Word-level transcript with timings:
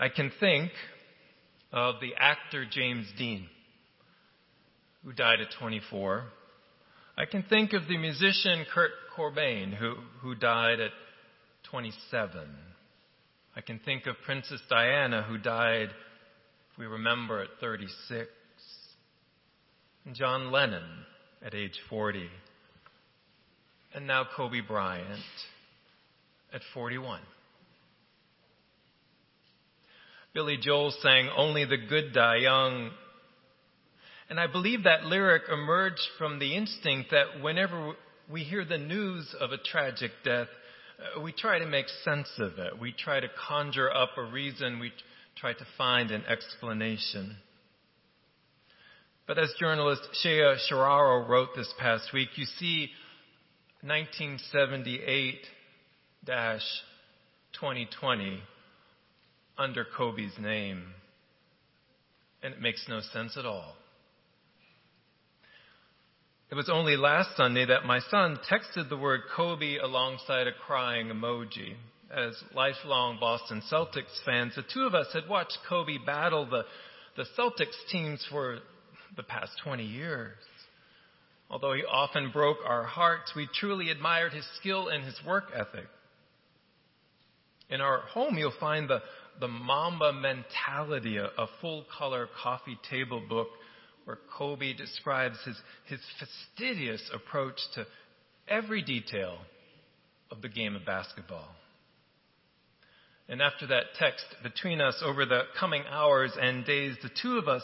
I 0.00 0.08
can 0.08 0.30
think 0.38 0.70
of 1.72 1.96
the 2.00 2.12
actor 2.16 2.64
James 2.70 3.06
Dean, 3.18 3.48
who 5.04 5.12
died 5.12 5.40
at 5.40 5.48
24. 5.58 6.24
I 7.16 7.24
can 7.24 7.42
think 7.42 7.72
of 7.72 7.88
the 7.88 7.98
musician 7.98 8.64
Kurt 8.72 8.92
Cobain, 9.16 9.74
who, 9.74 9.96
who 10.20 10.36
died 10.36 10.78
at 10.78 10.92
27. 11.70 12.42
I 13.56 13.60
can 13.60 13.80
think 13.80 14.06
of 14.06 14.14
Princess 14.24 14.60
Diana, 14.70 15.24
who 15.24 15.36
died, 15.36 15.88
if 16.72 16.78
we 16.78 16.86
remember, 16.86 17.42
at 17.42 17.48
36. 17.60 18.28
And 20.04 20.14
John 20.14 20.52
Lennon 20.52 20.84
at 21.44 21.54
age 21.54 21.76
40. 21.90 22.28
And 23.96 24.06
now 24.06 24.24
Kobe 24.36 24.60
Bryant 24.60 25.18
at 26.52 26.60
41. 26.72 27.20
Billy 30.38 30.56
Joel 30.56 30.94
sang, 31.02 31.28
Only 31.36 31.64
the 31.64 31.76
Good 31.76 32.12
Die 32.12 32.36
Young. 32.36 32.92
And 34.30 34.38
I 34.38 34.46
believe 34.46 34.84
that 34.84 35.02
lyric 35.02 35.42
emerged 35.52 36.06
from 36.16 36.38
the 36.38 36.54
instinct 36.54 37.10
that 37.10 37.42
whenever 37.42 37.94
we 38.30 38.44
hear 38.44 38.64
the 38.64 38.78
news 38.78 39.34
of 39.40 39.50
a 39.50 39.58
tragic 39.58 40.12
death, 40.22 40.46
uh, 41.16 41.20
we 41.20 41.32
try 41.32 41.58
to 41.58 41.66
make 41.66 41.86
sense 42.04 42.30
of 42.38 42.56
it. 42.60 42.78
We 42.80 42.94
try 42.96 43.18
to 43.18 43.26
conjure 43.48 43.92
up 43.92 44.10
a 44.16 44.30
reason. 44.30 44.78
We 44.78 44.92
try 45.34 45.54
to 45.54 45.66
find 45.76 46.12
an 46.12 46.22
explanation. 46.26 47.34
But 49.26 49.40
as 49.40 49.52
journalist 49.58 50.02
Shea 50.22 50.54
Serrano 50.68 51.26
wrote 51.26 51.48
this 51.56 51.74
past 51.80 52.12
week, 52.14 52.28
you 52.36 52.44
see 52.44 52.90
1978 53.82 55.40
2020 56.26 58.40
under 59.58 59.84
Kobe's 59.96 60.38
name. 60.38 60.84
And 62.42 62.54
it 62.54 62.60
makes 62.60 62.86
no 62.88 63.00
sense 63.00 63.36
at 63.36 63.44
all. 63.44 63.74
It 66.50 66.54
was 66.54 66.70
only 66.70 66.96
last 66.96 67.36
Sunday 67.36 67.66
that 67.66 67.84
my 67.84 67.98
son 68.10 68.38
texted 68.50 68.88
the 68.88 68.96
word 68.96 69.20
Kobe 69.36 69.76
alongside 69.76 70.46
a 70.46 70.52
crying 70.52 71.08
emoji. 71.08 71.74
As 72.10 72.32
lifelong 72.54 73.18
Boston 73.20 73.62
Celtics 73.70 74.24
fans, 74.24 74.54
the 74.54 74.62
two 74.72 74.86
of 74.86 74.94
us 74.94 75.08
had 75.12 75.28
watched 75.28 75.58
Kobe 75.68 75.98
battle 76.06 76.46
the, 76.46 76.64
the 77.16 77.26
Celtics 77.38 77.76
teams 77.92 78.26
for 78.30 78.60
the 79.14 79.22
past 79.22 79.52
20 79.62 79.84
years. 79.84 80.36
Although 81.50 81.74
he 81.74 81.82
often 81.84 82.30
broke 82.30 82.58
our 82.66 82.84
hearts, 82.84 83.32
we 83.36 83.46
truly 83.54 83.90
admired 83.90 84.32
his 84.32 84.46
skill 84.58 84.88
and 84.88 85.04
his 85.04 85.18
work 85.26 85.50
ethic. 85.54 85.86
In 87.68 87.82
our 87.82 88.00
home, 88.00 88.38
you'll 88.38 88.52
find 88.58 88.88
the, 88.88 89.02
the 89.40 89.48
Mamba 89.48 90.12
mentality, 90.12 91.16
a, 91.16 91.26
a 91.26 91.48
full 91.60 91.84
color 91.96 92.28
coffee 92.42 92.78
table 92.90 93.22
book 93.28 93.48
where 94.04 94.18
Kobe 94.36 94.72
describes 94.72 95.36
his, 95.44 95.56
his 95.86 96.00
fastidious 96.18 97.02
approach 97.12 97.58
to 97.74 97.86
every 98.48 98.82
detail 98.82 99.38
of 100.30 100.42
the 100.42 100.48
game 100.48 100.74
of 100.74 100.84
basketball. 100.84 101.48
And 103.28 103.42
after 103.42 103.66
that 103.66 103.94
text 103.98 104.24
between 104.42 104.80
us 104.80 105.02
over 105.04 105.26
the 105.26 105.42
coming 105.60 105.82
hours 105.90 106.32
and 106.40 106.64
days, 106.64 106.96
the 107.02 107.10
two 107.22 107.36
of 107.36 107.46
us 107.46 107.62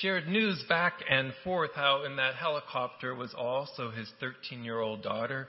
shared 0.00 0.26
news 0.26 0.64
back 0.68 0.94
and 1.10 1.32
forth 1.44 1.72
how 1.74 2.04
in 2.04 2.16
that 2.16 2.36
helicopter 2.36 3.14
was 3.14 3.34
also 3.36 3.90
his 3.90 4.10
13 4.20 4.64
year 4.64 4.80
old 4.80 5.02
daughter, 5.02 5.48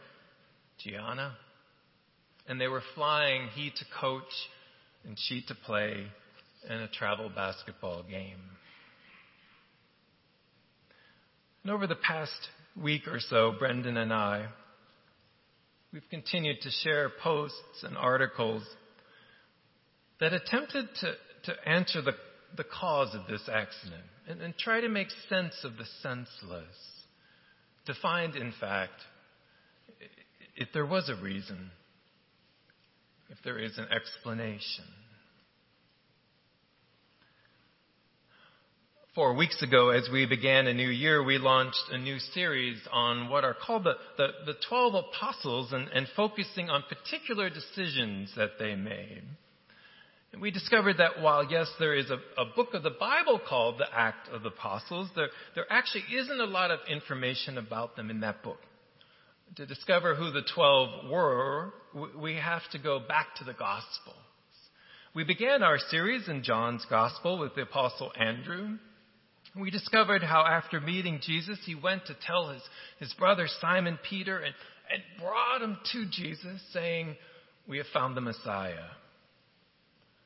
Gianna. 0.80 1.38
And 2.48 2.60
they 2.60 2.68
were 2.68 2.84
flying, 2.96 3.48
he 3.56 3.70
to 3.70 3.86
coach 4.02 4.24
and 5.06 5.18
she 5.18 5.44
to 5.48 5.56
play 5.56 6.06
in 6.70 6.76
a 6.76 6.88
travel 6.88 7.30
basketball 7.34 8.04
game. 8.04 8.40
And 11.64 11.72
over 11.72 11.88
the 11.88 11.96
past 11.96 12.32
week 12.82 13.08
or 13.08 13.20
so, 13.20 13.54
Brendan 13.58 13.98
and 13.98 14.14
I, 14.14 14.48
we've 15.92 16.10
continued 16.10 16.62
to 16.62 16.70
share 16.70 17.10
posts 17.22 17.84
and 17.84 17.98
articles 17.98 18.64
that 20.20 20.34
attempted 20.34 20.88
to, 21.02 21.14
to 21.46 21.70
answer 21.70 22.02
the, 22.02 22.14
the 22.56 22.64
cause 22.64 23.14
of 23.14 23.28
this 23.28 23.48
accident 23.52 24.04
and, 24.28 24.42
and 24.42 24.58
try 24.58 24.82
to 24.82 24.90
make 24.90 25.08
sense 25.30 25.54
of 25.64 25.78
the 25.78 25.86
senseless. 26.02 26.76
To 27.88 27.94
find, 28.02 28.36
in 28.36 28.54
fact, 28.60 28.94
if 30.56 30.70
there 30.74 30.86
was 30.86 31.10
a 31.10 31.22
reason, 31.22 31.72
if 33.34 33.44
there 33.44 33.58
is 33.58 33.78
an 33.80 33.88
explanation. 33.92 34.86
Four 39.16 39.36
weeks 39.36 39.62
ago, 39.62 39.90
as 39.90 40.08
we 40.12 40.26
began 40.26 40.68
a 40.68 40.74
new 40.74 40.90
year, 40.90 41.24
we 41.24 41.38
launched 41.38 41.84
a 41.92 41.98
new 41.98 42.20
series 42.34 42.80
on 42.92 43.30
what 43.30 43.44
are 43.44 43.56
called 43.56 43.86
the, 43.86 43.94
the, 44.18 44.28
the 44.46 44.54
12 44.68 45.06
apostles 45.06 45.72
and, 45.72 45.88
and 45.90 46.08
focusing 46.16 46.70
on 46.70 46.84
particular 46.90 47.50
decisions 47.50 48.32
that 48.36 48.52
they 48.60 48.76
made. 48.76 49.24
And 50.32 50.42
we 50.42 50.50
discovered 50.50 50.98
that 50.98 51.22
while, 51.22 51.48
yes, 51.50 51.68
there 51.80 51.96
is 51.96 52.10
a, 52.10 52.18
a, 52.42 52.46
book 52.56 52.74
of 52.74 52.82
the 52.82 52.96
Bible 53.00 53.40
called 53.48 53.78
the 53.78 53.88
Act 53.94 54.30
of 54.30 54.42
the 54.42 54.50
Apostles, 54.50 55.10
there, 55.16 55.30
there 55.54 55.66
actually 55.72 56.06
isn't 56.16 56.40
a 56.40 56.46
lot 56.46 56.72
of 56.72 56.80
information 56.90 57.60
about 57.60 57.96
them 57.96 58.10
in 58.10 58.22
that 58.22 58.42
book. 58.44 58.58
To 59.58 59.68
discover 59.68 60.16
who 60.16 60.32
the 60.32 60.42
12 60.56 61.12
were, 61.12 61.72
we 62.20 62.36
have 62.36 62.62
to 62.72 62.80
go 62.80 63.00
back 63.00 63.36
to 63.38 63.44
the 63.44 63.54
Gospels. 63.54 64.16
We 65.16 65.24
began 65.24 65.62
our 65.62 65.78
series 65.78 66.28
in 66.28 66.44
John's 66.44 66.86
Gospel 66.90 67.38
with 67.38 67.54
the 67.56 67.62
Apostle 67.62 68.12
Andrew. 68.20 68.78
We 69.60 69.70
discovered 69.70 70.24
how 70.24 70.44
after 70.46 70.82
meeting 70.82 71.20
Jesus, 71.22 71.60
he 71.66 71.76
went 71.76 72.08
to 72.08 72.16
tell 72.26 72.50
his, 72.50 72.64
his 73.00 73.14
brother 73.14 73.48
Simon 73.62 74.00
Peter 74.10 74.38
and, 74.40 74.56
and 74.92 75.04
brought 75.22 75.62
him 75.62 75.78
to 75.92 76.06
Jesus 76.10 76.62
saying, 76.74 77.16
we 77.68 77.78
have 77.78 77.86
found 77.94 78.18
the 78.18 78.22
Messiah. 78.22 78.90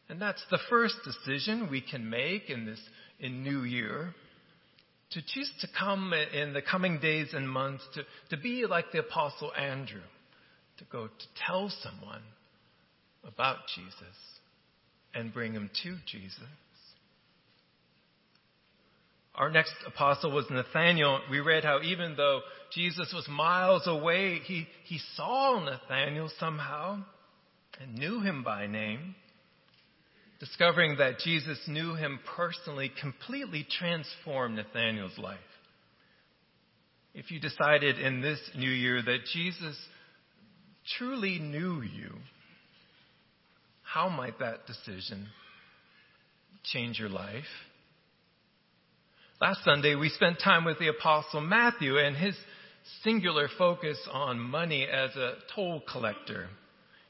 And 0.09 0.21
that's 0.21 0.43
the 0.49 0.59
first 0.69 0.95
decision 1.03 1.69
we 1.69 1.81
can 1.81 2.09
make 2.09 2.49
in 2.49 2.65
this 2.65 2.79
in 3.19 3.43
New 3.43 3.63
Year. 3.63 4.13
To 5.11 5.21
choose 5.21 5.51
to 5.61 5.67
come 5.77 6.13
in 6.13 6.53
the 6.53 6.61
coming 6.61 6.99
days 6.99 7.29
and 7.33 7.49
months 7.49 7.83
to, 7.95 8.03
to 8.35 8.41
be 8.41 8.65
like 8.65 8.91
the 8.91 8.99
Apostle 8.99 9.51
Andrew, 9.53 10.01
to 10.77 10.85
go 10.91 11.07
to 11.07 11.25
tell 11.45 11.71
someone 11.81 12.21
about 13.23 13.57
Jesus 13.75 14.15
and 15.13 15.33
bring 15.33 15.53
him 15.53 15.69
to 15.83 15.95
Jesus. 16.05 16.39
Our 19.35 19.51
next 19.51 19.73
apostle 19.85 20.31
was 20.31 20.45
Nathaniel. 20.49 21.19
We 21.29 21.39
read 21.39 21.63
how 21.63 21.81
even 21.83 22.15
though 22.15 22.41
Jesus 22.73 23.11
was 23.13 23.27
miles 23.29 23.85
away, 23.85 24.39
he, 24.43 24.67
he 24.85 24.99
saw 25.15 25.63
Nathaniel 25.63 26.29
somehow 26.39 27.03
and 27.79 27.95
knew 27.95 28.21
him 28.21 28.43
by 28.43 28.65
name. 28.65 29.15
Discovering 30.39 30.97
that 30.97 31.19
Jesus 31.19 31.59
knew 31.67 31.95
him 31.95 32.19
personally 32.35 32.91
completely 32.99 33.65
transformed 33.79 34.55
Nathaniel's 34.55 35.17
life. 35.17 35.37
If 37.13 37.31
you 37.31 37.39
decided 37.39 37.99
in 37.99 38.21
this 38.21 38.39
new 38.55 38.69
year 38.69 39.01
that 39.01 39.25
Jesus 39.33 39.75
truly 40.97 41.39
knew 41.39 41.81
you, 41.81 42.13
how 43.83 44.09
might 44.09 44.39
that 44.39 44.65
decision 44.67 45.27
change 46.63 46.99
your 46.99 47.09
life? 47.09 47.45
Last 49.39 49.63
Sunday, 49.63 49.95
we 49.95 50.09
spent 50.09 50.39
time 50.43 50.65
with 50.65 50.79
the 50.79 50.87
Apostle 50.87 51.41
Matthew 51.41 51.97
and 51.97 52.15
his 52.15 52.35
singular 53.03 53.47
focus 53.57 53.97
on 54.11 54.39
money 54.39 54.85
as 54.85 55.15
a 55.15 55.35
toll 55.55 55.83
collector. 55.91 56.47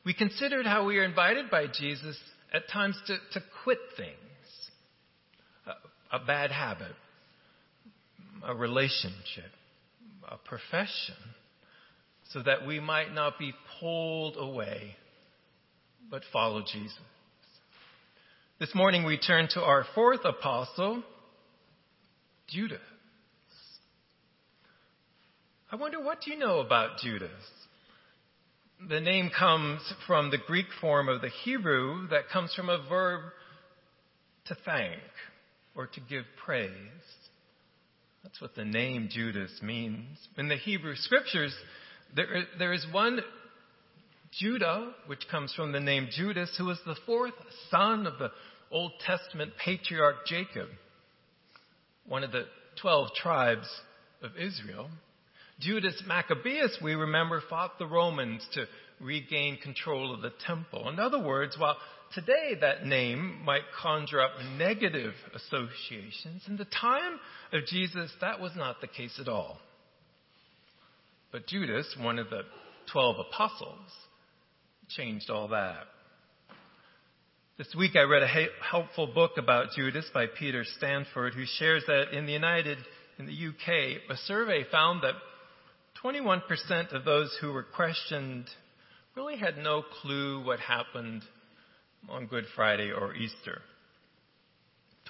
We 0.06 0.13
considered 0.13 0.65
how 0.65 0.85
we 0.85 0.97
are 0.97 1.03
invited 1.03 1.50
by 1.50 1.68
Jesus 1.68 2.18
at 2.53 2.69
times 2.71 2.97
to, 3.07 3.18
to 3.33 3.45
quit 3.63 3.79
things 3.95 4.12
a, 5.65 6.18
a 6.18 6.25
bad 6.25 6.51
habit, 6.51 6.94
a 8.45 8.56
relationship, 8.56 9.51
a 10.29 10.38
profession, 10.38 11.15
so 12.31 12.41
that 12.44 12.65
we 12.65 12.79
might 12.79 13.13
not 13.13 13.39
be 13.39 13.53
pulled 13.79 14.35
away, 14.38 14.95
but 16.09 16.24
follow 16.31 16.62
Jesus. 16.62 16.97
This 18.59 18.74
morning 18.74 19.06
we 19.06 19.18
turn 19.18 19.47
to 19.51 19.62
our 19.62 19.85
fourth 19.94 20.25
apostle, 20.25 21.03
Judas. 22.47 22.79
I 25.71 25.75
wonder 25.75 26.01
what 26.01 26.21
do 26.21 26.31
you 26.31 26.39
know 26.39 26.59
about 26.59 27.00
Judas? 27.00 27.29
The 28.89 29.01
name 29.01 29.31
comes 29.38 29.81
from 30.06 30.31
the 30.31 30.38
Greek 30.47 30.68
form 30.79 31.09
of 31.09 31.21
the 31.21 31.29
Hebrew 31.44 32.07
that 32.09 32.29
comes 32.31 32.53
from 32.53 32.69
a 32.69 32.85
verb 32.88 33.21
to 34.47 34.57
thank 34.65 35.01
or 35.75 35.88
to 35.88 36.00
give 36.09 36.24
praise. 36.44 36.71
That's 38.24 38.41
what 38.41 38.56
the 38.56 38.65
name 38.65 39.09
Judas 39.12 39.51
means. 39.62 40.18
In 40.38 40.47
the 40.47 40.57
Hebrew 40.57 40.95
scriptures, 40.95 41.56
there, 42.15 42.44
there 42.57 42.74
is 42.74 42.86
one 42.92 43.19
Judah, 44.31 44.92
which 45.07 45.27
comes 45.30 45.54
from 45.54 45.71
the 45.71 45.80
name 45.80 46.09
Judas, 46.12 46.54
who 46.57 46.65
was 46.65 46.80
the 46.86 46.98
fourth 47.06 47.33
son 47.69 48.06
of 48.06 48.19
the, 48.19 48.30
Old 48.71 48.92
Testament 49.06 49.54
patriarch 49.63 50.25
Jacob, 50.25 50.68
one 52.06 52.24
of 52.24 52.31
the 52.31 52.45
12 52.81 53.13
tribes 53.15 53.68
of 54.21 54.31
Israel. 54.38 54.89
Judas 55.59 56.04
Maccabeus, 56.06 56.77
we 56.83 56.94
remember, 56.94 57.42
fought 57.50 57.80
the 57.80 57.88
Romans 57.88 58.45
to 58.53 58.65
regain 59.00 59.57
control 59.57 60.13
of 60.13 60.21
the 60.21 60.33
temple. 60.45 60.89
In 60.89 61.00
other 61.00 61.19
words, 61.19 61.56
while 61.57 61.77
today 62.13 62.56
that 62.62 62.86
name 62.86 63.42
might 63.44 63.62
conjure 63.81 64.21
up 64.21 64.31
negative 64.57 65.13
associations, 65.33 66.44
in 66.48 66.57
the 66.57 66.65
time 66.65 67.19
of 67.53 67.65
Jesus, 67.65 68.12
that 68.21 68.39
was 68.39 68.51
not 68.56 68.81
the 68.81 68.88
case 68.88 69.18
at 69.19 69.27
all. 69.27 69.60
But 71.38 71.45
Judas, 71.45 71.95
one 72.00 72.18
of 72.18 72.31
the 72.31 72.42
12 72.92 73.18
apostles, 73.30 73.92
changed 74.89 75.30
all 75.30 75.50
that. 75.50 75.84
This 77.60 77.68
week 77.78 77.92
I 77.95 78.10
read 78.10 78.24
a 78.24 78.48
helpful 78.68 79.06
book 79.13 79.34
about 79.38 79.68
Judas 79.75 80.10
by 80.12 80.25
Peter 80.25 80.63
Stanford, 80.78 81.36
who 81.36 81.44
shares 81.45 81.84
that 81.86 82.12
in 82.12 82.25
the 82.25 82.31
United, 82.31 82.80
in 83.19 83.28
the 83.28 83.50
UK, 83.50 84.01
a 84.10 84.18
survey 84.25 84.66
found 84.72 85.04
that 85.04 85.13
21% 86.04 86.42
of 86.92 87.06
those 87.06 87.38
who 87.39 87.54
were 87.54 87.68
questioned 87.75 88.48
really 89.16 89.38
had 89.38 89.60
no 89.60 89.84
clue 90.01 90.44
what 90.44 90.60
happened 90.60 91.22
on 92.10 92.25
Good 92.25 92.45
Friday 92.56 92.89
or 92.89 93.13
Easter. 93.13 93.62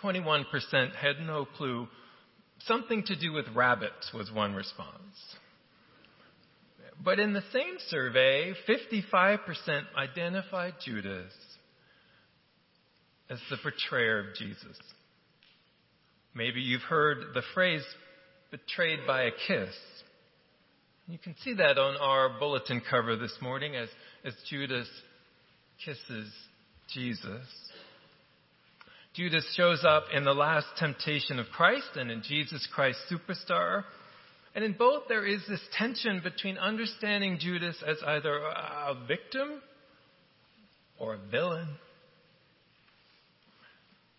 21% 0.04 0.44
had 0.94 1.22
no 1.26 1.46
clue. 1.46 1.88
Something 2.66 3.04
to 3.04 3.16
do 3.16 3.32
with 3.32 3.46
rabbits 3.56 4.12
was 4.14 4.30
one 4.30 4.56
response. 4.56 5.38
But 7.04 7.20
in 7.20 7.34
the 7.34 7.44
same 7.54 7.76
survey, 7.90 8.54
55% 8.68 9.40
identified 9.96 10.74
Judas 10.84 11.32
as 13.30 13.40
the 13.50 13.58
betrayer 13.64 14.20
of 14.20 14.36
Jesus. 14.36 14.78
Maybe 16.34 16.62
you've 16.62 16.82
heard 16.82 17.34
the 17.34 17.44
phrase 17.54 17.84
betrayed 18.52 19.00
by 19.06 19.24
a 19.24 19.32
kiss. 19.48 19.74
You 21.08 21.18
can 21.18 21.36
see 21.44 21.54
that 21.56 21.78
on 21.78 21.96
our 21.98 22.38
bulletin 22.40 22.82
cover 22.90 23.16
this 23.16 23.36
morning 23.42 23.76
as, 23.76 23.90
as 24.26 24.34
Judas 24.50 24.88
kisses 25.84 26.32
Jesus. 26.94 27.46
Judas 29.14 29.46
shows 29.56 29.84
up 29.84 30.04
in 30.14 30.26
the 30.26 30.34
last 30.34 30.68
temptation 30.78 31.40
of 31.40 31.48
Christ 31.48 31.90
and 31.96 32.12
in 32.12 32.22
Jesus 32.22 32.68
Christ 32.74 33.00
Superstar. 33.12 33.84
And 34.58 34.66
in 34.66 34.74
both, 34.74 35.04
there 35.08 35.24
is 35.24 35.42
this 35.48 35.62
tension 35.78 36.20
between 36.24 36.58
understanding 36.58 37.38
Judas 37.40 37.76
as 37.86 37.98
either 38.04 38.40
a 38.40 39.06
victim 39.08 39.62
or 40.98 41.14
a 41.14 41.20
villain. 41.30 41.68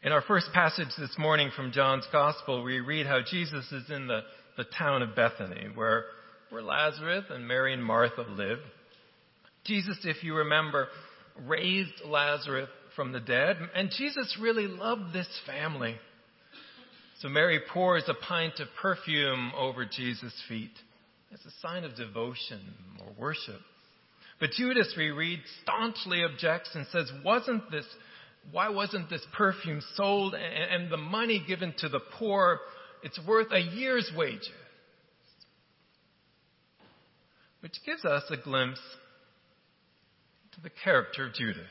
In 0.04 0.12
our 0.12 0.22
first 0.22 0.46
passage 0.54 0.90
this 0.96 1.10
morning 1.18 1.50
from 1.56 1.72
John's 1.72 2.06
Gospel, 2.12 2.62
we 2.62 2.78
read 2.78 3.04
how 3.04 3.18
Jesus 3.28 3.66
is 3.72 3.90
in 3.90 4.06
the, 4.06 4.20
the 4.56 4.62
town 4.78 5.02
of 5.02 5.16
Bethany, 5.16 5.70
where, 5.74 6.04
where 6.50 6.62
Lazarus 6.62 7.24
and 7.30 7.48
Mary 7.48 7.74
and 7.74 7.84
Martha 7.84 8.22
live. 8.22 8.60
Jesus, 9.64 9.98
if 10.04 10.22
you 10.22 10.36
remember, 10.36 10.86
raised 11.48 11.94
Lazarus 12.06 12.68
from 12.94 13.10
the 13.10 13.18
dead, 13.18 13.56
and 13.74 13.90
Jesus 13.90 14.38
really 14.40 14.68
loved 14.68 15.12
this 15.12 15.26
family. 15.48 15.96
So 17.20 17.28
Mary 17.28 17.60
pours 17.72 18.04
a 18.06 18.14
pint 18.14 18.60
of 18.60 18.68
perfume 18.80 19.50
over 19.56 19.84
Jesus' 19.84 20.32
feet 20.48 20.70
as 21.32 21.40
a 21.40 21.50
sign 21.60 21.82
of 21.82 21.96
devotion 21.96 22.60
or 23.00 23.12
worship. 23.18 23.60
But 24.38 24.50
Judas, 24.52 24.94
we 24.96 25.10
read, 25.10 25.40
staunchly 25.62 26.22
objects 26.22 26.70
and 26.74 26.86
says, 26.92 27.10
wasn't 27.24 27.70
this, 27.72 27.84
why 28.52 28.68
wasn't 28.68 29.10
this 29.10 29.26
perfume 29.36 29.82
sold 29.96 30.34
and, 30.34 30.82
and 30.84 30.92
the 30.92 30.96
money 30.96 31.42
given 31.44 31.74
to 31.78 31.88
the 31.88 31.98
poor? 32.18 32.60
It's 33.02 33.18
worth 33.26 33.48
a 33.50 33.60
year's 33.60 34.10
wages. 34.16 34.48
Which 37.60 37.74
gives 37.84 38.04
us 38.04 38.22
a 38.30 38.36
glimpse 38.36 38.80
to 40.54 40.60
the 40.60 40.70
character 40.84 41.26
of 41.26 41.34
Judas. 41.34 41.66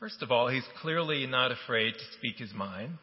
First 0.00 0.22
of 0.22 0.32
all, 0.32 0.48
he's 0.48 0.66
clearly 0.80 1.26
not 1.26 1.52
afraid 1.52 1.92
to 1.92 2.18
speak 2.18 2.38
his 2.38 2.54
mind. 2.54 2.94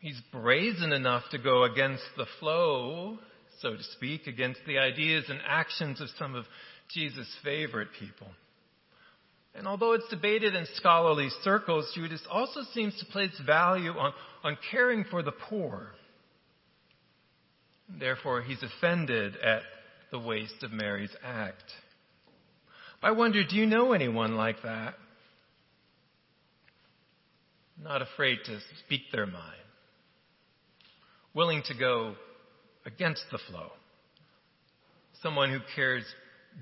He's 0.00 0.20
brazen 0.32 0.92
enough 0.92 1.22
to 1.30 1.38
go 1.38 1.62
against 1.62 2.02
the 2.16 2.26
flow, 2.40 3.18
so 3.60 3.76
to 3.76 3.82
speak, 3.96 4.26
against 4.26 4.60
the 4.66 4.78
ideas 4.78 5.26
and 5.28 5.38
actions 5.46 6.00
of 6.00 6.08
some 6.18 6.34
of 6.34 6.44
Jesus' 6.92 7.32
favorite 7.44 7.88
people. 8.00 8.26
And 9.54 9.68
although 9.68 9.92
it's 9.92 10.08
debated 10.08 10.56
in 10.56 10.66
scholarly 10.74 11.28
circles, 11.44 11.92
Judas 11.94 12.22
also 12.28 12.62
seems 12.74 12.98
to 12.98 13.06
place 13.06 13.38
value 13.46 13.92
on, 13.92 14.12
on 14.42 14.58
caring 14.72 15.04
for 15.04 15.22
the 15.22 15.32
poor. 15.32 15.92
Therefore, 17.88 18.42
he's 18.42 18.62
offended 18.62 19.36
at 19.36 19.62
the 20.10 20.18
waste 20.18 20.62
of 20.62 20.72
Mary's 20.72 21.14
act. 21.22 21.62
I 23.02 23.12
wonder, 23.12 23.44
do 23.48 23.54
you 23.54 23.66
know 23.66 23.92
anyone 23.92 24.36
like 24.36 24.62
that? 24.62 24.94
Not 27.82 28.02
afraid 28.02 28.38
to 28.44 28.58
speak 28.84 29.02
their 29.12 29.26
mind, 29.26 29.44
willing 31.34 31.62
to 31.66 31.74
go 31.74 32.14
against 32.84 33.24
the 33.30 33.38
flow, 33.50 33.70
someone 35.22 35.50
who 35.50 35.60
cares 35.74 36.04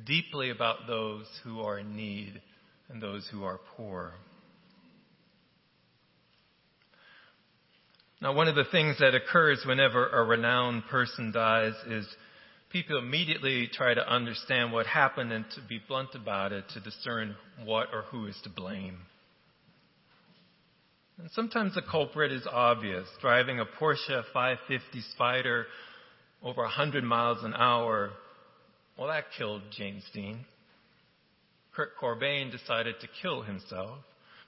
deeply 0.07 0.51
about 0.51 0.87
those 0.87 1.27
who 1.45 1.61
are 1.61 1.79
in 1.79 1.97
need 1.97 2.41
and 2.89 3.03
those 3.03 3.29
who 3.33 3.45
are 3.45 3.61
poor. 3.77 4.13
Now, 8.21 8.35
one 8.35 8.49
of 8.49 8.57
the 8.57 8.65
things 8.65 8.99
that 8.99 9.15
occurs 9.15 9.63
whenever 9.65 10.09
a 10.09 10.25
renowned 10.25 10.85
person 10.91 11.31
dies 11.31 11.75
is 11.87 12.07
people 12.71 12.99
immediately 12.99 13.69
try 13.73 13.95
to 13.95 14.13
understand 14.13 14.73
what 14.73 14.87
happened 14.87 15.33
and 15.33 15.45
to 15.55 15.61
be 15.69 15.81
blunt 15.87 16.11
about 16.15 16.53
it 16.53 16.65
to 16.75 16.81
discern 16.81 17.37
what 17.65 17.89
or 17.93 18.03
who 18.11 18.27
is 18.27 18.37
to 18.43 18.51
blame. 18.51 18.99
And 21.19 21.29
sometimes 21.33 21.75
the 21.75 21.83
culprit 21.83 22.31
is 22.31 22.47
obvious, 22.51 23.09
driving 23.21 23.59
a 23.59 23.65
Porsche 23.65 24.23
550 24.33 25.01
Spider 25.15 25.67
over 26.43 26.63
100 26.63 27.03
miles 27.03 27.43
an 27.43 27.55
hour. 27.55 28.11
Well, 28.97 29.09
that 29.09 29.25
killed 29.37 29.63
James 29.77 30.05
Dean. 30.15 30.45
Kurt 31.75 31.97
Cobain 32.01 32.53
decided 32.53 32.97
to 33.01 33.09
kill 33.21 33.43
himself. 33.43 33.99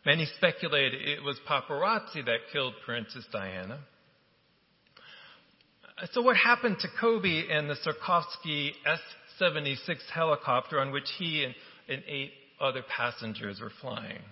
Many 0.06 0.26
speculate 0.37 0.95
it 0.95 1.23
was 1.23 1.38
paparazzi 1.49 2.25
that 2.25 2.38
killed 2.52 2.75
Princess 2.85 3.25
Diana. 3.33 3.80
So 6.12 6.23
what 6.23 6.37
happened 6.37 6.76
to 6.80 6.88
Kobe 7.00 7.49
and 7.50 7.68
the 7.68 7.75
Sikorsky 7.75 8.71
S-76 8.87 9.76
helicopter 10.12 10.80
on 10.80 10.92
which 10.92 11.09
he 11.18 11.45
and, 11.45 11.54
and 11.88 12.02
eight 12.09 12.33
other 12.61 12.83
passengers 12.97 13.61
were 13.61 13.73
flying? 13.80 14.23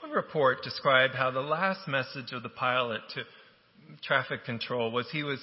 One 0.00 0.12
report 0.12 0.62
described 0.62 1.14
how 1.14 1.30
the 1.30 1.40
last 1.40 1.86
message 1.86 2.32
of 2.32 2.42
the 2.42 2.48
pilot 2.48 3.02
to 3.14 3.22
traffic 4.02 4.44
control 4.44 4.90
was 4.90 5.06
he 5.10 5.22
was 5.22 5.40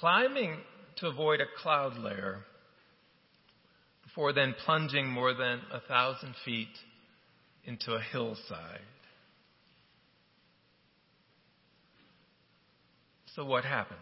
climbing 0.00 0.56
to 0.96 1.06
avoid 1.06 1.40
a 1.40 1.62
cloud 1.62 1.96
layer 1.98 2.40
before 4.02 4.32
then 4.32 4.54
plunging 4.64 5.08
more 5.08 5.32
than 5.32 5.60
a 5.72 5.80
thousand 5.80 6.34
feet 6.44 6.76
into 7.64 7.92
a 7.92 8.00
hillside. 8.00 8.80
So 13.36 13.44
what 13.44 13.64
happened? 13.64 13.98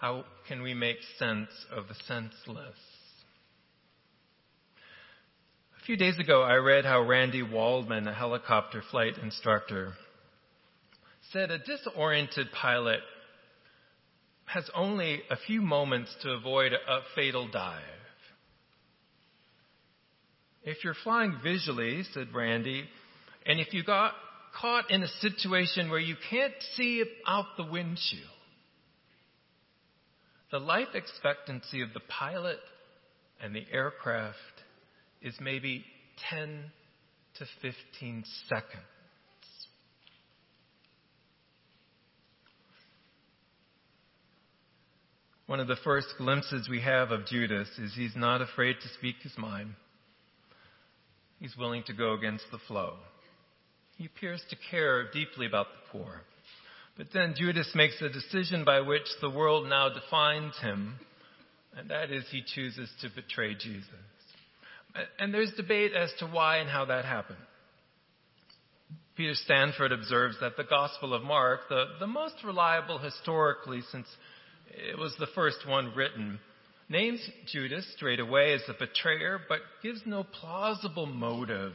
How 0.00 0.24
can 0.48 0.62
we 0.62 0.74
make 0.74 0.98
sense 1.18 1.50
of 1.70 1.88
the 1.88 1.94
senseless? 2.06 2.76
A 5.86 5.94
few 5.94 5.96
days 5.96 6.18
ago, 6.18 6.42
I 6.42 6.56
read 6.56 6.84
how 6.84 7.00
Randy 7.00 7.44
Waldman, 7.44 8.08
a 8.08 8.12
helicopter 8.12 8.82
flight 8.90 9.18
instructor, 9.22 9.92
said 11.30 11.52
a 11.52 11.58
disoriented 11.58 12.48
pilot 12.50 12.98
has 14.46 14.68
only 14.74 15.22
a 15.30 15.36
few 15.36 15.62
moments 15.62 16.12
to 16.22 16.32
avoid 16.32 16.72
a 16.72 17.02
fatal 17.14 17.46
dive. 17.46 17.84
If 20.64 20.82
you're 20.82 20.96
flying 21.04 21.38
visually, 21.40 22.02
said 22.12 22.34
Randy, 22.34 22.82
and 23.46 23.60
if 23.60 23.72
you 23.72 23.84
got 23.84 24.14
caught 24.60 24.90
in 24.90 25.04
a 25.04 25.08
situation 25.20 25.88
where 25.88 26.00
you 26.00 26.16
can't 26.30 26.54
see 26.74 27.04
out 27.28 27.46
the 27.56 27.64
windshield, 27.64 28.24
the 30.50 30.58
life 30.58 30.88
expectancy 30.94 31.80
of 31.80 31.92
the 31.94 32.00
pilot 32.00 32.58
and 33.40 33.54
the 33.54 33.66
aircraft 33.70 34.55
is 35.26 35.34
maybe 35.40 35.84
10 36.30 36.70
to 37.38 37.46
15 37.60 38.24
seconds. 38.48 38.84
One 45.46 45.58
of 45.60 45.66
the 45.66 45.76
first 45.84 46.06
glimpses 46.16 46.68
we 46.68 46.80
have 46.80 47.10
of 47.10 47.26
Judas 47.26 47.68
is 47.78 47.92
he's 47.94 48.16
not 48.16 48.40
afraid 48.40 48.76
to 48.82 48.88
speak 48.98 49.16
his 49.22 49.36
mind. 49.36 49.74
He's 51.40 51.56
willing 51.56 51.82
to 51.86 51.92
go 51.92 52.14
against 52.14 52.44
the 52.50 52.58
flow. 52.66 52.94
He 53.96 54.06
appears 54.06 54.42
to 54.50 54.56
care 54.70 55.10
deeply 55.12 55.46
about 55.46 55.66
the 55.66 55.98
poor. 55.98 56.22
But 56.96 57.08
then 57.12 57.34
Judas 57.36 57.70
makes 57.74 58.00
a 58.00 58.08
decision 58.08 58.64
by 58.64 58.80
which 58.80 59.06
the 59.20 59.30
world 59.30 59.68
now 59.68 59.88
defines 59.88 60.56
him, 60.58 60.94
and 61.76 61.90
that 61.90 62.10
is 62.10 62.24
he 62.30 62.42
chooses 62.54 62.88
to 63.02 63.08
betray 63.14 63.54
Jesus. 63.54 63.84
And 65.18 65.32
there's 65.32 65.52
debate 65.52 65.92
as 65.94 66.12
to 66.18 66.26
why 66.26 66.58
and 66.58 66.68
how 66.68 66.86
that 66.86 67.04
happened. 67.04 67.38
Peter 69.16 69.34
Stanford 69.34 69.92
observes 69.92 70.36
that 70.40 70.56
the 70.56 70.64
Gospel 70.64 71.14
of 71.14 71.22
Mark, 71.22 71.60
the, 71.68 71.84
the 72.00 72.06
most 72.06 72.36
reliable 72.44 72.98
historically 72.98 73.80
since 73.90 74.06
it 74.70 74.98
was 74.98 75.14
the 75.18 75.26
first 75.34 75.66
one 75.66 75.94
written, 75.94 76.38
names 76.88 77.20
Judas 77.50 77.86
straight 77.96 78.20
away 78.20 78.52
as 78.52 78.60
the 78.66 78.74
betrayer, 78.74 79.40
but 79.48 79.60
gives 79.82 80.02
no 80.04 80.22
plausible 80.22 81.06
motive 81.06 81.72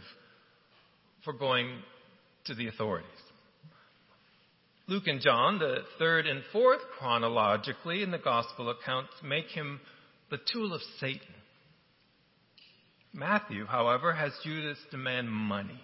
for 1.25 1.33
going 1.33 1.79
to 2.45 2.53
the 2.53 2.67
authorities. 2.67 3.09
Luke 4.87 5.07
and 5.07 5.21
John, 5.21 5.57
the 5.57 5.77
third 5.97 6.27
and 6.27 6.43
fourth 6.51 6.81
chronologically 6.99 8.03
in 8.03 8.11
the 8.11 8.17
gospel 8.17 8.69
accounts, 8.69 9.11
make 9.23 9.45
him 9.45 9.79
the 10.29 10.39
tool 10.51 10.73
of 10.73 10.81
Satan. 10.99 11.21
Matthew, 13.13 13.65
however, 13.65 14.13
has 14.13 14.31
Judas 14.43 14.77
demand 14.89 15.29
money, 15.29 15.81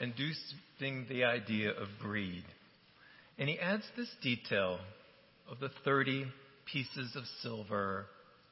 inducing 0.00 1.06
the 1.08 1.24
idea 1.24 1.70
of 1.70 1.88
greed. 2.00 2.44
And 3.38 3.48
he 3.48 3.58
adds 3.58 3.84
this 3.96 4.10
detail 4.22 4.78
of 5.50 5.60
the 5.60 5.70
30 5.84 6.26
pieces 6.72 7.14
of 7.14 7.24
silver 7.42 8.06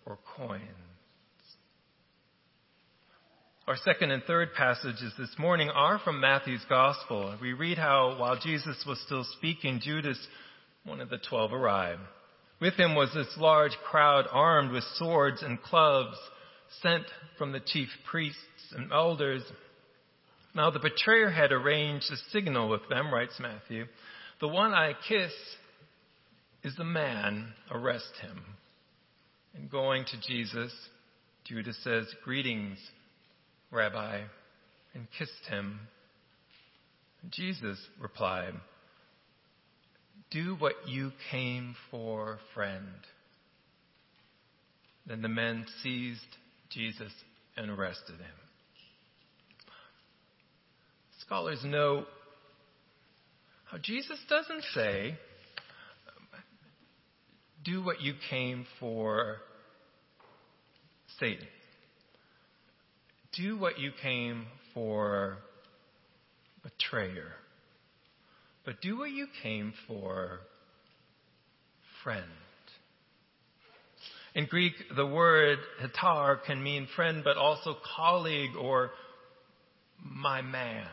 or 0.06 0.18
coins. 0.36 0.62
Our 3.66 3.76
second 3.84 4.12
and 4.12 4.22
third 4.22 4.54
passages 4.54 5.12
this 5.18 5.34
morning 5.38 5.68
are 5.68 5.98
from 5.98 6.20
Matthew's 6.20 6.64
Gospel. 6.70 7.36
We 7.38 7.52
read 7.52 7.76
how, 7.76 8.16
while 8.18 8.38
Jesus 8.38 8.82
was 8.86 8.98
still 9.04 9.26
speaking, 9.36 9.80
Judas, 9.82 10.18
one 10.84 11.02
of 11.02 11.10
the 11.10 11.18
twelve, 11.18 11.52
arrived. 11.52 12.00
With 12.62 12.74
him 12.74 12.94
was 12.94 13.10
this 13.12 13.28
large 13.36 13.76
crowd 13.90 14.24
armed 14.32 14.72
with 14.72 14.84
swords 14.94 15.42
and 15.42 15.62
clubs, 15.62 16.16
sent 16.82 17.04
from 17.36 17.52
the 17.52 17.60
chief 17.60 17.88
priests 18.10 18.38
and 18.72 18.92
elders. 18.92 19.42
Now 20.54 20.70
the 20.70 20.78
betrayer 20.78 21.30
had 21.30 21.52
arranged 21.52 22.10
a 22.12 22.16
signal 22.32 22.68
with 22.68 22.88
them, 22.88 23.12
writes 23.12 23.38
Matthew. 23.40 23.86
The 24.40 24.48
one 24.48 24.72
I 24.72 24.92
kiss 25.08 25.32
is 26.62 26.74
the 26.76 26.84
man, 26.84 27.52
arrest 27.70 28.12
him. 28.20 28.40
And 29.54 29.70
going 29.70 30.04
to 30.04 30.20
Jesus, 30.26 30.72
Judas 31.44 31.78
says, 31.82 32.06
Greetings, 32.24 32.78
Rabbi, 33.70 34.20
and 34.94 35.06
kissed 35.18 35.46
him. 35.48 35.80
Jesus 37.30 37.78
replied, 38.00 38.54
Do 40.30 40.56
what 40.58 40.74
you 40.86 41.12
came 41.30 41.74
for, 41.90 42.38
friend. 42.54 42.86
Then 45.06 45.22
the 45.22 45.28
men 45.28 45.66
seized 45.82 46.20
Jesus 46.70 47.12
and 47.56 47.70
arrested 47.70 48.16
him. 48.16 48.38
Scholars 51.20 51.60
know 51.64 52.04
how 53.70 53.78
Jesus 53.78 54.18
doesn't 54.28 54.64
say, 54.74 55.18
do 57.64 57.82
what 57.84 58.00
you 58.00 58.14
came 58.30 58.64
for, 58.80 59.36
Satan. 61.20 61.46
Do 63.36 63.58
what 63.58 63.78
you 63.78 63.90
came 64.02 64.46
for, 64.72 65.38
betrayer. 66.62 67.32
But 68.64 68.80
do 68.80 68.96
what 68.98 69.10
you 69.10 69.26
came 69.42 69.74
for, 69.86 70.40
friend. 72.02 72.24
In 74.38 74.46
Greek, 74.46 74.74
the 74.94 75.04
word 75.04 75.58
hetar 75.82 76.40
can 76.46 76.62
mean 76.62 76.86
friend, 76.94 77.22
but 77.24 77.36
also 77.36 77.74
colleague 77.96 78.54
or 78.56 78.92
my 80.00 80.42
man. 80.42 80.86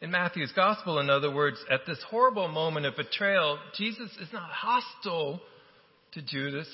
In 0.00 0.10
Matthew's 0.10 0.50
gospel, 0.56 0.98
in 0.98 1.10
other 1.10 1.32
words, 1.32 1.58
at 1.70 1.86
this 1.86 2.02
horrible 2.10 2.48
moment 2.48 2.86
of 2.86 2.96
betrayal, 2.96 3.60
Jesus 3.78 4.10
is 4.20 4.32
not 4.32 4.50
hostile 4.50 5.40
to 6.14 6.20
Judas, 6.20 6.66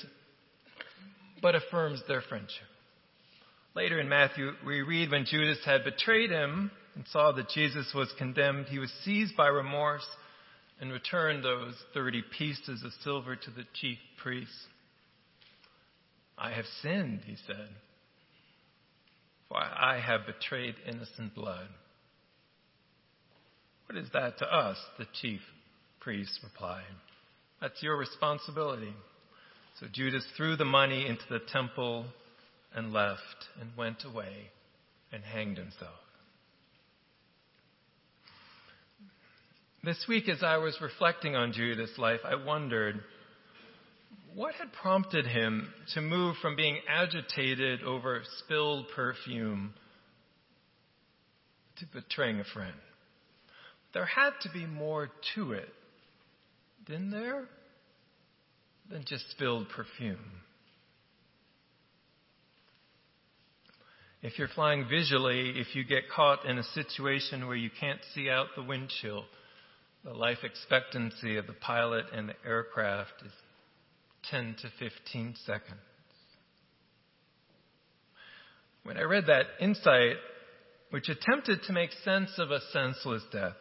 but 1.39 1.53
affirms 1.53 2.01
their 2.07 2.21
friendship. 2.21 2.65
Later 3.75 3.99
in 3.99 4.09
Matthew, 4.09 4.53
we 4.65 4.81
read 4.81 5.11
when 5.11 5.25
Judas 5.25 5.59
had 5.63 5.83
betrayed 5.83 6.31
him 6.31 6.71
and 6.95 7.05
saw 7.11 7.31
that 7.33 7.49
Jesus 7.49 7.91
was 7.93 8.11
condemned, 8.17 8.65
he 8.69 8.79
was 8.79 8.91
seized 9.05 9.37
by 9.37 9.49
remorse 9.49 10.07
and 10.81 10.91
returned 10.91 11.43
those 11.43 11.75
30 11.93 12.23
pieces 12.37 12.83
of 12.83 12.91
silver 13.03 13.35
to 13.35 13.51
the 13.51 13.63
chief 13.79 13.99
priests. 14.21 14.65
I 16.37 16.51
have 16.51 16.65
sinned, 16.81 17.21
he 17.25 17.35
said, 17.45 17.69
for 19.47 19.57
I 19.57 20.01
have 20.03 20.25
betrayed 20.25 20.75
innocent 20.87 21.35
blood. 21.35 21.67
What 23.85 23.97
is 23.97 24.09
that 24.13 24.39
to 24.39 24.45
us? 24.45 24.77
The 24.97 25.05
chief 25.21 25.41
priest 25.99 26.39
replied. 26.43 26.83
That's 27.61 27.83
your 27.83 27.95
responsibility. 27.95 28.93
So 29.79 29.85
Judas 29.91 30.25
threw 30.35 30.55
the 30.55 30.65
money 30.65 31.05
into 31.05 31.23
the 31.29 31.41
temple 31.51 32.05
and 32.73 32.91
left 32.91 33.19
and 33.59 33.69
went 33.77 34.03
away 34.03 34.49
and 35.11 35.23
hanged 35.23 35.57
himself. 35.57 35.99
This 39.83 40.05
week, 40.07 40.29
as 40.29 40.43
I 40.43 40.57
was 40.57 40.77
reflecting 40.79 41.35
on 41.35 41.53
Judas' 41.53 41.97
life, 41.97 42.19
I 42.23 42.35
wondered 42.35 43.01
what 44.35 44.53
had 44.53 44.71
prompted 44.73 45.25
him 45.25 45.73
to 45.95 46.01
move 46.01 46.35
from 46.39 46.55
being 46.55 46.77
agitated 46.87 47.81
over 47.81 48.21
spilled 48.37 48.85
perfume 48.95 49.73
to 51.79 51.85
betraying 51.91 52.39
a 52.39 52.43
friend. 52.43 52.75
There 53.95 54.05
had 54.05 54.33
to 54.41 54.49
be 54.51 54.67
more 54.67 55.09
to 55.33 55.53
it, 55.53 55.73
didn't 56.85 57.09
there? 57.09 57.45
Than 58.91 59.03
just 59.03 59.31
spilled 59.31 59.67
perfume. 59.69 60.19
If 64.21 64.37
you're 64.37 64.47
flying 64.49 64.87
visually, 64.87 65.53
if 65.55 65.75
you 65.75 65.83
get 65.83 66.03
caught 66.15 66.45
in 66.45 66.59
a 66.59 66.63
situation 66.63 67.47
where 67.47 67.55
you 67.55 67.71
can't 67.79 68.01
see 68.13 68.29
out 68.29 68.49
the 68.55 68.61
windshield, 68.61 69.25
the 70.03 70.13
life 70.13 70.39
expectancy 70.43 71.37
of 71.37 71.47
the 71.47 71.53
pilot 71.53 72.05
and 72.13 72.29
the 72.29 72.35
aircraft 72.45 73.13
is 73.25 73.31
10 74.29 74.55
to 74.61 74.69
15 74.79 75.35
seconds. 75.45 75.79
When 78.83 78.97
I 78.97 79.03
read 79.03 79.27
that 79.27 79.45
insight, 79.59 80.15
which 80.89 81.07
attempted 81.07 81.63
to 81.63 81.73
make 81.73 81.91
sense 82.03 82.31
of 82.37 82.49
a 82.49 82.59
senseless 82.73 83.23
death, 83.31 83.53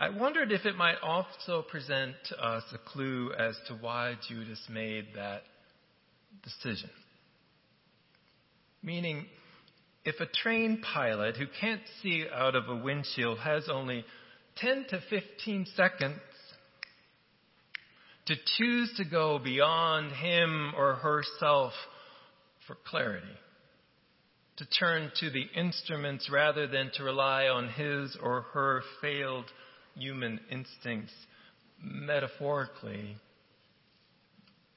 I 0.00 0.10
wondered 0.10 0.52
if 0.52 0.66
it 0.66 0.76
might 0.76 0.96
also 1.02 1.62
present 1.62 2.14
to 2.28 2.38
us 2.38 2.64
a 2.72 2.78
clue 2.78 3.32
as 3.38 3.56
to 3.68 3.74
why 3.74 4.14
Judas 4.28 4.60
made 4.70 5.06
that 5.14 5.42
decision. 6.42 6.90
Meaning, 8.82 9.26
if 10.04 10.20
a 10.20 10.26
trained 10.26 10.82
pilot 10.82 11.36
who 11.36 11.46
can't 11.60 11.80
see 12.02 12.24
out 12.32 12.54
of 12.54 12.68
a 12.68 12.76
windshield 12.76 13.38
has 13.38 13.68
only 13.70 14.04
10 14.56 14.86
to 14.90 15.00
15 15.10 15.66
seconds 15.76 16.20
to 18.26 18.34
choose 18.56 18.92
to 18.96 19.04
go 19.04 19.38
beyond 19.38 20.12
him 20.12 20.72
or 20.76 20.94
herself 20.94 21.72
for 22.66 22.76
clarity, 22.86 23.26
to 24.56 24.66
turn 24.66 25.12
to 25.20 25.30
the 25.30 25.44
instruments 25.54 26.28
rather 26.30 26.66
than 26.66 26.90
to 26.94 27.04
rely 27.04 27.46
on 27.46 27.68
his 27.68 28.16
or 28.20 28.42
her 28.52 28.82
failed 29.00 29.44
human 29.94 30.40
instincts 30.50 31.12
metaphorically. 31.80 33.16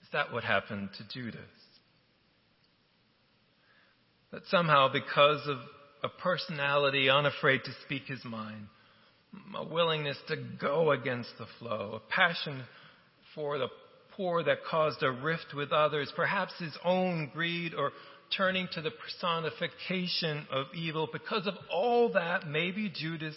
Is 0.01 0.09
that 0.13 0.31
what 0.31 0.43
happened 0.43 0.89
to 0.97 1.03
Judas? 1.11 1.39
That 4.31 4.43
somehow, 4.49 4.91
because 4.91 5.41
of 5.47 5.57
a 6.03 6.09
personality 6.09 7.09
unafraid 7.09 7.63
to 7.63 7.71
speak 7.85 8.03
his 8.05 8.23
mind, 8.23 8.67
a 9.55 9.65
willingness 9.65 10.17
to 10.27 10.35
go 10.59 10.91
against 10.91 11.29
the 11.37 11.45
flow, 11.59 11.93
a 12.01 12.11
passion 12.11 12.63
for 13.35 13.57
the 13.57 13.69
poor 14.15 14.43
that 14.43 14.63
caused 14.69 15.01
a 15.03 15.11
rift 15.11 15.53
with 15.55 15.71
others, 15.71 16.11
perhaps 16.15 16.53
his 16.59 16.77
own 16.83 17.29
greed 17.33 17.73
or 17.73 17.91
turning 18.35 18.67
to 18.73 18.81
the 18.81 18.91
personification 18.91 20.45
of 20.51 20.67
evil. 20.75 21.07
Because 21.11 21.47
of 21.47 21.53
all 21.71 22.11
that, 22.13 22.47
maybe 22.47 22.91
Judas 22.93 23.35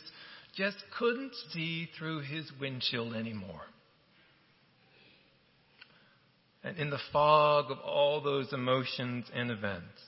just 0.56 0.76
couldn't 0.98 1.32
see 1.52 1.88
through 1.98 2.20
his 2.20 2.50
windshield 2.60 3.14
anymore. 3.14 3.62
And 6.64 6.76
in 6.78 6.90
the 6.90 7.00
fog 7.12 7.70
of 7.70 7.78
all 7.78 8.20
those 8.20 8.52
emotions 8.52 9.26
and 9.34 9.50
events, 9.50 10.00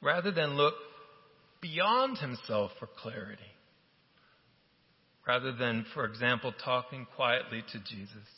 rather 0.00 0.30
than 0.30 0.56
look 0.56 0.74
beyond 1.60 2.18
himself 2.18 2.70
for 2.78 2.86
clarity, 2.86 3.40
rather 5.26 5.52
than, 5.52 5.86
for 5.94 6.04
example, 6.04 6.52
talking 6.64 7.06
quietly 7.16 7.62
to 7.72 7.78
Jesus, 7.78 8.28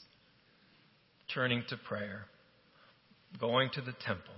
turning 1.33 1.64
to 1.69 1.76
prayer, 1.76 2.26
going 3.41 3.71
to 3.75 3.81
the 3.81 3.95
temple. 4.05 4.35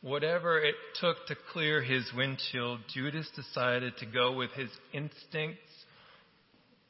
Whatever 0.00 0.58
it 0.58 0.74
took 1.00 1.26
to 1.26 1.36
clear 1.52 1.82
his 1.82 2.10
windshield, 2.16 2.80
Judas 2.92 3.28
decided 3.34 3.96
to 3.98 4.06
go 4.06 4.32
with 4.32 4.50
his 4.52 4.70
instincts, 4.92 5.60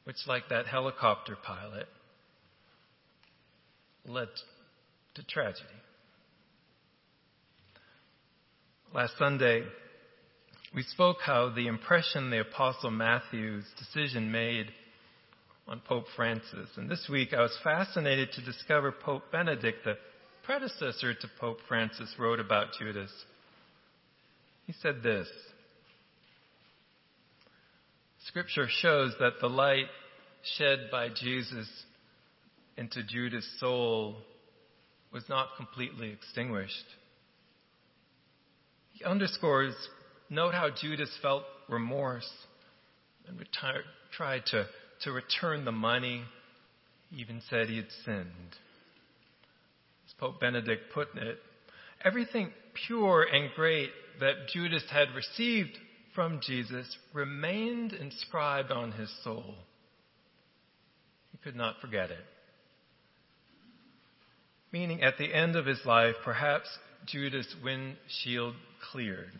which, 0.03 0.17
like 0.27 0.49
that 0.49 0.67
helicopter 0.67 1.35
pilot, 1.43 1.87
led 4.05 4.27
to 5.15 5.23
tragedy. 5.23 5.65
Last 8.93 9.13
Sunday, 9.19 9.63
we 10.73 10.83
spoke 10.83 11.17
how 11.23 11.49
the 11.49 11.67
impression 11.67 12.29
the 12.29 12.41
Apostle 12.41 12.91
Matthew's 12.91 13.65
decision 13.77 14.31
made 14.31 14.67
on 15.69 15.81
Pope 15.87 16.05
Francis. 16.15 16.69
And 16.77 16.89
this 16.89 17.07
week 17.09 17.31
I 17.33 17.41
was 17.41 17.55
fascinated 17.63 18.31
to 18.33 18.43
discover 18.43 18.91
Pope 18.91 19.31
Benedict, 19.31 19.85
the 19.85 19.97
predecessor 20.43 21.13
to 21.13 21.27
Pope 21.39 21.59
Francis, 21.67 22.13
wrote 22.17 22.39
about 22.39 22.69
Judas. 22.79 23.11
He 24.65 24.73
said 24.81 25.03
this 25.03 25.27
Scripture 28.27 28.67
shows 28.67 29.13
that 29.19 29.33
the 29.41 29.47
light 29.47 29.85
shed 30.57 30.89
by 30.91 31.09
Jesus 31.09 31.67
into 32.75 33.03
Judas' 33.03 33.47
soul 33.59 34.17
was 35.13 35.23
not 35.29 35.49
completely 35.55 36.11
extinguished. 36.11 36.85
He 38.93 39.03
underscores 39.03 39.75
note 40.29 40.53
how 40.53 40.69
Judas 40.69 41.11
felt 41.21 41.43
remorse 41.67 42.29
and 43.27 43.39
retired, 43.39 43.83
tried 44.11 44.45
to, 44.47 44.65
to 45.03 45.11
return 45.11 45.65
the 45.65 45.71
money. 45.71 46.23
Even 47.15 47.41
said 47.49 47.69
he 47.69 47.77
had 47.77 47.91
sinned. 48.05 48.55
As 50.07 50.13
Pope 50.19 50.39
Benedict 50.39 50.93
put 50.93 51.07
it, 51.15 51.39
everything 52.03 52.51
pure 52.87 53.23
and 53.23 53.49
great 53.55 53.89
that 54.19 54.47
Judas 54.53 54.83
had 54.91 55.07
received 55.15 55.77
from 56.13 56.39
Jesus 56.45 56.97
remained 57.13 57.93
inscribed 57.93 58.71
on 58.71 58.91
his 58.91 59.11
soul. 59.23 59.55
He 61.31 61.37
could 61.37 61.55
not 61.55 61.79
forget 61.81 62.11
it. 62.11 62.25
Meaning, 64.71 65.01
at 65.01 65.17
the 65.17 65.33
end 65.33 65.55
of 65.55 65.65
his 65.65 65.79
life, 65.85 66.15
perhaps 66.23 66.67
Judas' 67.07 67.55
windshield 67.63 68.55
cleared, 68.91 69.31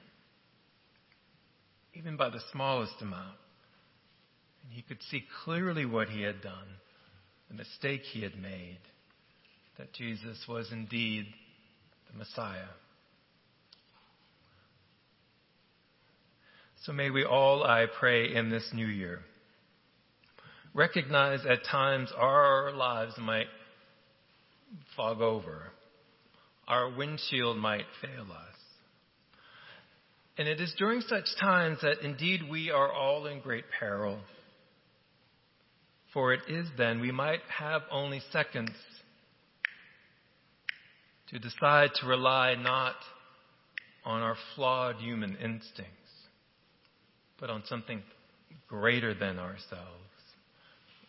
even 1.93 2.17
by 2.17 2.29
the 2.29 2.39
smallest 2.51 2.95
amount. 3.01 3.35
And 4.69 4.75
he 4.75 4.83
could 4.83 5.01
see 5.09 5.23
clearly 5.43 5.85
what 5.85 6.09
he 6.09 6.21
had 6.21 6.41
done, 6.43 6.67
the 7.49 7.55
mistake 7.55 8.01
he 8.01 8.21
had 8.21 8.39
made, 8.39 8.77
that 9.79 9.93
Jesus 9.93 10.37
was 10.47 10.71
indeed 10.71 11.25
the 12.11 12.19
Messiah. 12.19 12.67
So 16.85 16.93
may 16.93 17.09
we 17.09 17.25
all, 17.25 17.63
I 17.63 17.87
pray, 17.99 18.35
in 18.35 18.51
this 18.51 18.69
new 18.71 18.85
year, 18.85 19.21
recognize 20.75 21.39
at 21.49 21.65
times 21.65 22.11
our 22.15 22.71
lives 22.71 23.13
might 23.17 23.47
fog 24.95 25.19
over. 25.19 25.63
Our 26.67 26.95
windshield 26.95 27.57
might 27.57 27.85
fail 28.03 28.31
us. 28.31 28.55
And 30.37 30.47
it 30.47 30.61
is 30.61 30.73
during 30.77 31.01
such 31.01 31.25
times 31.41 31.79
that 31.81 32.05
indeed 32.05 32.41
we 32.47 32.69
are 32.69 32.93
all 32.93 33.25
in 33.25 33.41
great 33.41 33.65
peril. 33.79 34.19
For 36.13 36.33
it 36.33 36.41
is 36.47 36.67
then 36.77 36.99
we 36.99 37.11
might 37.11 37.41
have 37.49 37.81
only 37.91 38.21
seconds 38.31 38.71
to 41.29 41.39
decide 41.39 41.91
to 41.95 42.07
rely 42.07 42.55
not 42.55 42.95
on 44.03 44.21
our 44.21 44.35
flawed 44.55 44.95
human 44.95 45.35
instincts, 45.35 45.93
but 47.39 47.49
on 47.49 47.63
something 47.65 48.01
greater 48.67 49.13
than 49.13 49.37
ourselves. 49.37 50.09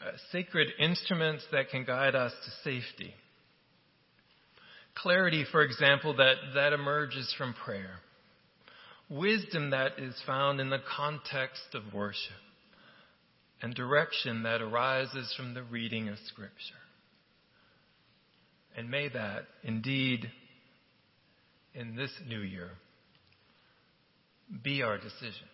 Uh, 0.00 0.12
sacred 0.32 0.68
instruments 0.78 1.44
that 1.52 1.70
can 1.70 1.84
guide 1.84 2.14
us 2.14 2.32
to 2.44 2.50
safety. 2.70 3.14
Clarity, 4.94 5.44
for 5.50 5.62
example, 5.62 6.16
that, 6.16 6.34
that 6.54 6.72
emerges 6.72 7.34
from 7.38 7.54
prayer. 7.54 7.96
Wisdom 9.08 9.70
that 9.70 9.98
is 9.98 10.14
found 10.26 10.60
in 10.60 10.70
the 10.70 10.80
context 10.96 11.74
of 11.74 11.94
worship. 11.94 12.32
And 13.62 13.75
direction 13.75 14.44
that 14.44 14.62
arises 14.62 15.33
from 15.37 15.55
the 15.55 15.62
reading 15.62 16.09
of 16.09 16.16
Scripture. 16.29 16.55
And 18.77 18.90
may 18.90 19.09
that 19.09 19.42
indeed, 19.62 20.31
in 21.75 21.96
this 21.96 22.11
new 22.27 22.40
year, 22.40 22.70
be 24.62 24.83
our 24.83 24.96
decision. 24.96 25.49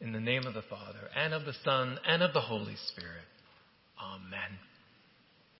In 0.00 0.12
the 0.12 0.20
name 0.20 0.46
of 0.46 0.54
the 0.54 0.62
Father, 0.62 1.08
and 1.16 1.32
of 1.32 1.46
the 1.46 1.54
Son, 1.64 1.98
and 2.06 2.22
of 2.22 2.34
the 2.34 2.40
Holy 2.40 2.76
Spirit. 2.88 3.24
Amen. 3.98 4.58